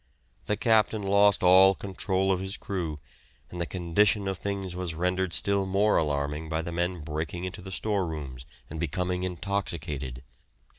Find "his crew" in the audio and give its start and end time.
2.39-2.97